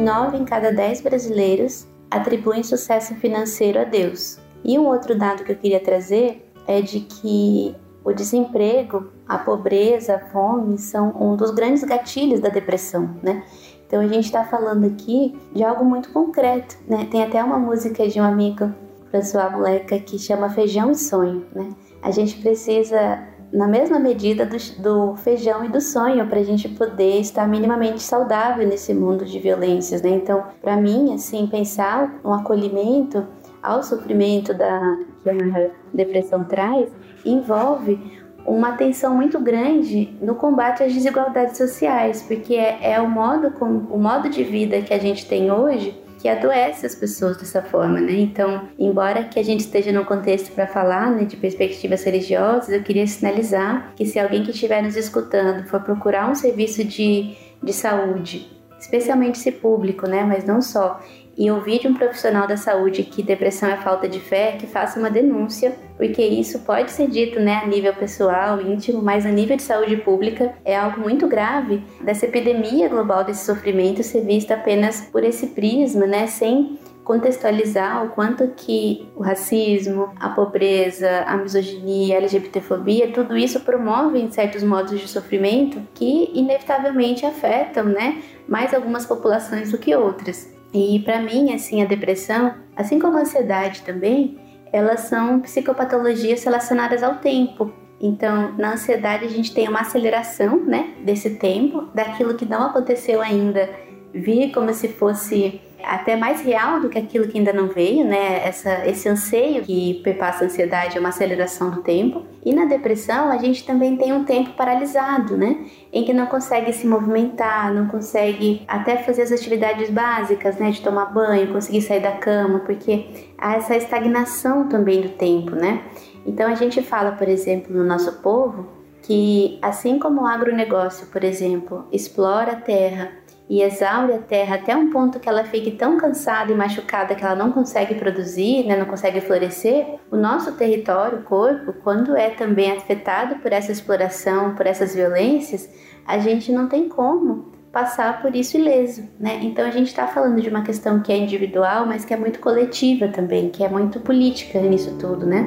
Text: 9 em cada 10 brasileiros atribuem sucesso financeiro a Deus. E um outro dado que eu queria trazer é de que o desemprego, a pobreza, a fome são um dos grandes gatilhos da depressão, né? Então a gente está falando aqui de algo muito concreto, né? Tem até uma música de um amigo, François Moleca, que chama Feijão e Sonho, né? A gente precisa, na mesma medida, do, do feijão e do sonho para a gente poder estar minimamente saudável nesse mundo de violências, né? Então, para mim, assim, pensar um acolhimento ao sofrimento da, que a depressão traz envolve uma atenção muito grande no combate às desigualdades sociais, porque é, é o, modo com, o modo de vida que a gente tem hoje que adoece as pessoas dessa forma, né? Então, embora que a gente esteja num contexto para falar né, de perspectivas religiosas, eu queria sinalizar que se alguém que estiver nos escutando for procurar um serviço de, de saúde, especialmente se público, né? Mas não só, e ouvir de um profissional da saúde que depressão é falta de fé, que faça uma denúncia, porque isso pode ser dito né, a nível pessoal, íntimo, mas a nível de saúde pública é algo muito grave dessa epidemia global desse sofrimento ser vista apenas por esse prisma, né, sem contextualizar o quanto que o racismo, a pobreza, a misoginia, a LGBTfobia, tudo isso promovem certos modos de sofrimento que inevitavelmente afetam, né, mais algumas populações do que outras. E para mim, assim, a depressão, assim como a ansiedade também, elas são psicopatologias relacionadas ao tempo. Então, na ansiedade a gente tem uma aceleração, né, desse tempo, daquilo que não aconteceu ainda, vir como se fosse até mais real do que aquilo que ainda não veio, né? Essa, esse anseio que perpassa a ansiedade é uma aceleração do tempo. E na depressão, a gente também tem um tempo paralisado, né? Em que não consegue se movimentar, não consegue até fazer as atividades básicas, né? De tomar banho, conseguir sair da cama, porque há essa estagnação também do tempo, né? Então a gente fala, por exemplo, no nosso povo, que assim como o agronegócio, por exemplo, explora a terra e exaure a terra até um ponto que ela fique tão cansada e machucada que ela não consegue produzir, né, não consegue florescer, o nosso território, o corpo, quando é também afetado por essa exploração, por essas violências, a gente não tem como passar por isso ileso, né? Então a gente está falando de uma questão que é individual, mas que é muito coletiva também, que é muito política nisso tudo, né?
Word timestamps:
9 0.00 0.36
em 0.36 0.44
cada 0.44 0.72
10 0.72 1.02
brasileiros 1.02 1.86
atribuem 2.10 2.62
sucesso 2.62 3.14
financeiro 3.16 3.80
a 3.80 3.84
Deus. 3.84 4.38
E 4.64 4.78
um 4.78 4.86
outro 4.86 5.16
dado 5.16 5.44
que 5.44 5.52
eu 5.52 5.56
queria 5.56 5.80
trazer 5.80 6.50
é 6.66 6.80
de 6.80 7.00
que 7.00 7.74
o 8.04 8.12
desemprego, 8.12 9.10
a 9.28 9.38
pobreza, 9.38 10.16
a 10.16 10.18
fome 10.30 10.78
são 10.78 11.14
um 11.20 11.36
dos 11.36 11.50
grandes 11.50 11.84
gatilhos 11.84 12.40
da 12.40 12.48
depressão, 12.48 13.10
né? 13.22 13.44
Então 13.86 14.00
a 14.00 14.06
gente 14.06 14.26
está 14.26 14.44
falando 14.44 14.86
aqui 14.86 15.38
de 15.52 15.64
algo 15.64 15.84
muito 15.84 16.12
concreto, 16.12 16.76
né? 16.86 17.06
Tem 17.10 17.22
até 17.22 17.42
uma 17.42 17.58
música 17.58 18.08
de 18.08 18.20
um 18.20 18.24
amigo, 18.24 18.72
François 19.10 19.50
Moleca, 19.50 19.98
que 19.98 20.18
chama 20.18 20.48
Feijão 20.50 20.90
e 20.90 20.94
Sonho, 20.94 21.44
né? 21.54 21.70
A 22.02 22.10
gente 22.10 22.40
precisa, 22.40 23.22
na 23.52 23.66
mesma 23.66 23.98
medida, 23.98 24.46
do, 24.46 24.56
do 24.80 25.16
feijão 25.16 25.64
e 25.64 25.68
do 25.68 25.80
sonho 25.80 26.26
para 26.26 26.40
a 26.40 26.44
gente 26.44 26.68
poder 26.68 27.20
estar 27.20 27.48
minimamente 27.48 28.02
saudável 28.02 28.66
nesse 28.66 28.94
mundo 28.94 29.24
de 29.24 29.38
violências, 29.38 30.02
né? 30.02 30.10
Então, 30.10 30.44
para 30.62 30.76
mim, 30.76 31.14
assim, 31.14 31.46
pensar 31.46 32.20
um 32.24 32.32
acolhimento 32.32 33.26
ao 33.62 33.82
sofrimento 33.82 34.54
da, 34.54 34.98
que 35.22 35.30
a 35.30 35.70
depressão 35.92 36.44
traz 36.44 36.88
envolve 37.24 38.20
uma 38.46 38.70
atenção 38.70 39.14
muito 39.14 39.38
grande 39.38 40.16
no 40.20 40.34
combate 40.34 40.82
às 40.82 40.92
desigualdades 40.92 41.58
sociais, 41.58 42.22
porque 42.22 42.54
é, 42.54 42.92
é 42.92 43.00
o, 43.00 43.08
modo 43.08 43.50
com, 43.52 43.66
o 43.66 43.98
modo 43.98 44.28
de 44.28 44.42
vida 44.42 44.80
que 44.80 44.94
a 44.94 44.98
gente 44.98 45.26
tem 45.26 45.50
hoje 45.50 46.00
que 46.20 46.28
adoece 46.28 46.84
as 46.84 46.94
pessoas 46.94 47.38
dessa 47.38 47.62
forma, 47.62 47.98
né? 47.98 48.12
Então, 48.12 48.68
embora 48.78 49.24
que 49.24 49.38
a 49.38 49.42
gente 49.42 49.60
esteja 49.60 49.90
num 49.90 50.04
contexto 50.04 50.52
para 50.52 50.66
falar 50.66 51.10
né, 51.10 51.24
de 51.24 51.36
perspectivas 51.36 52.04
religiosas, 52.04 52.68
eu 52.68 52.82
queria 52.82 53.06
sinalizar 53.06 53.94
que 53.96 54.04
se 54.04 54.18
alguém 54.18 54.44
que 54.44 54.50
estiver 54.50 54.82
nos 54.82 54.96
escutando 54.96 55.66
for 55.66 55.80
procurar 55.80 56.30
um 56.30 56.34
serviço 56.34 56.84
de, 56.84 57.34
de 57.62 57.72
saúde, 57.72 58.52
especialmente 58.78 59.38
se 59.38 59.50
público, 59.50 60.06
né? 60.06 60.22
Mas 60.22 60.44
não 60.44 60.60
só, 60.60 61.00
e 61.36 61.50
ouvir 61.50 61.80
de 61.80 61.88
um 61.88 61.94
profissional 61.94 62.46
da 62.46 62.56
saúde 62.56 63.02
que 63.02 63.22
depressão 63.22 63.68
é 63.70 63.76
falta 63.76 64.08
de 64.08 64.20
fé, 64.20 64.56
que 64.58 64.66
faça 64.66 64.98
uma 64.98 65.10
denúncia, 65.10 65.74
porque 65.96 66.22
isso 66.22 66.60
pode 66.60 66.90
ser 66.90 67.08
dito 67.08 67.40
né, 67.40 67.60
a 67.62 67.66
nível 67.66 67.94
pessoal, 67.94 68.60
íntimo, 68.60 69.02
mas 69.02 69.24
a 69.24 69.30
nível 69.30 69.56
de 69.56 69.62
saúde 69.62 69.96
pública 69.96 70.54
é 70.64 70.76
algo 70.76 71.00
muito 71.00 71.26
grave 71.26 71.82
dessa 72.02 72.26
epidemia 72.26 72.88
global 72.88 73.24
desse 73.24 73.44
sofrimento 73.44 74.02
ser 74.02 74.22
vista 74.22 74.54
apenas 74.54 75.02
por 75.02 75.24
esse 75.24 75.48
prisma, 75.48 76.06
né, 76.06 76.26
sem 76.26 76.78
contextualizar 77.04 78.04
o 78.04 78.10
quanto 78.10 78.46
que 78.54 79.10
o 79.16 79.22
racismo, 79.22 80.10
a 80.20 80.28
pobreza, 80.28 81.24
a 81.26 81.36
misoginia, 81.36 82.14
a 82.14 82.18
LGBTfobia, 82.18 83.12
tudo 83.12 83.36
isso 83.36 83.60
promovem 83.60 84.30
certos 84.30 84.62
modos 84.62 85.00
de 85.00 85.08
sofrimento 85.08 85.80
que 85.94 86.30
inevitavelmente 86.34 87.26
afetam, 87.26 87.84
né, 87.84 88.22
mais 88.46 88.72
algumas 88.72 89.06
populações 89.06 89.72
do 89.72 89.78
que 89.78 89.94
outras. 89.94 90.59
E 90.72 91.00
para 91.00 91.20
mim, 91.20 91.52
assim, 91.52 91.82
a 91.82 91.86
depressão, 91.86 92.54
assim 92.76 92.98
como 92.98 93.16
a 93.18 93.22
ansiedade 93.22 93.82
também, 93.82 94.38
elas 94.72 95.00
são 95.00 95.40
psicopatologias 95.40 96.44
relacionadas 96.44 97.02
ao 97.02 97.16
tempo. 97.16 97.72
Então, 98.00 98.54
na 98.56 98.74
ansiedade 98.74 99.24
a 99.24 99.28
gente 99.28 99.52
tem 99.52 99.68
uma 99.68 99.80
aceleração, 99.80 100.64
né, 100.64 100.94
desse 101.04 101.30
tempo, 101.30 101.88
daquilo 101.94 102.34
que 102.34 102.46
não 102.46 102.62
aconteceu 102.62 103.20
ainda, 103.20 103.68
vir 104.14 104.52
como 104.52 104.72
se 104.72 104.88
fosse 104.88 105.60
até 105.84 106.16
mais 106.16 106.42
real 106.42 106.80
do 106.80 106.88
que 106.88 106.98
aquilo 106.98 107.28
que 107.28 107.38
ainda 107.38 107.52
não 107.52 107.68
veio, 107.68 108.04
né? 108.04 108.46
Essa, 108.46 108.86
esse 108.86 109.08
anseio 109.08 109.62
que 109.62 110.00
perpassa 110.02 110.44
a 110.44 110.46
ansiedade 110.46 110.96
é 110.96 111.00
uma 111.00 111.10
aceleração 111.10 111.70
do 111.70 111.82
tempo. 111.82 112.24
E 112.44 112.54
na 112.54 112.64
depressão, 112.64 113.30
a 113.30 113.36
gente 113.36 113.64
também 113.64 113.96
tem 113.96 114.12
um 114.12 114.24
tempo 114.24 114.50
paralisado, 114.50 115.36
né? 115.36 115.66
Em 115.92 116.04
que 116.04 116.12
não 116.12 116.26
consegue 116.26 116.72
se 116.72 116.86
movimentar, 116.86 117.72
não 117.72 117.86
consegue 117.86 118.62
até 118.66 118.96
fazer 118.96 119.22
as 119.22 119.32
atividades 119.32 119.90
básicas, 119.90 120.56
né? 120.56 120.70
De 120.70 120.80
tomar 120.80 121.06
banho, 121.06 121.52
conseguir 121.52 121.82
sair 121.82 122.00
da 122.00 122.12
cama, 122.12 122.60
porque 122.60 123.06
há 123.36 123.56
essa 123.56 123.76
estagnação 123.76 124.68
também 124.68 125.00
do 125.00 125.10
tempo, 125.10 125.54
né? 125.54 125.82
Então 126.26 126.50
a 126.50 126.54
gente 126.54 126.82
fala, 126.82 127.12
por 127.12 127.28
exemplo, 127.28 127.74
no 127.74 127.84
nosso 127.84 128.20
povo, 128.20 128.80
que 129.02 129.58
assim 129.62 129.98
como 129.98 130.22
o 130.22 130.26
agronegócio, 130.26 131.06
por 131.08 131.24
exemplo, 131.24 131.86
explora 131.90 132.52
a 132.52 132.56
terra 132.56 133.10
e 133.50 133.62
exaure 133.62 134.12
a 134.12 134.18
terra 134.18 134.54
até 134.54 134.76
um 134.76 134.90
ponto 134.90 135.18
que 135.18 135.28
ela 135.28 135.42
fique 135.42 135.72
tão 135.72 135.98
cansada 135.98 136.52
e 136.52 136.54
machucada 136.54 137.16
que 137.16 137.24
ela 137.24 137.34
não 137.34 137.50
consegue 137.50 137.96
produzir, 137.96 138.64
né, 138.64 138.76
não 138.76 138.86
consegue 138.86 139.20
florescer, 139.20 139.98
o 140.08 140.16
nosso 140.16 140.52
território, 140.52 141.18
o 141.18 141.22
corpo, 141.24 141.72
quando 141.82 142.16
é 142.16 142.30
também 142.30 142.70
afetado 142.70 143.40
por 143.40 143.52
essa 143.52 143.72
exploração, 143.72 144.54
por 144.54 144.68
essas 144.68 144.94
violências, 144.94 145.68
a 146.06 146.16
gente 146.18 146.52
não 146.52 146.68
tem 146.68 146.88
como 146.88 147.50
passar 147.72 148.22
por 148.22 148.36
isso 148.36 148.56
ileso, 148.56 149.02
né? 149.18 149.40
Então 149.42 149.64
a 149.64 149.70
gente 149.70 149.88
está 149.88 150.06
falando 150.06 150.40
de 150.40 150.48
uma 150.48 150.62
questão 150.62 151.00
que 151.00 151.12
é 151.12 151.16
individual, 151.16 151.86
mas 151.86 152.04
que 152.04 152.14
é 152.14 152.16
muito 152.16 152.38
coletiva 152.40 153.08
também, 153.08 153.48
que 153.48 153.64
é 153.64 153.68
muito 153.68 154.00
política 154.00 154.60
nisso 154.60 154.96
tudo, 154.98 155.26
né? 155.26 155.46